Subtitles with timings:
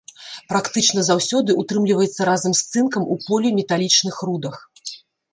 [0.51, 4.55] Практычна заўсёды ўтрымліваецца разам з цынкам у поліметалічных рудах.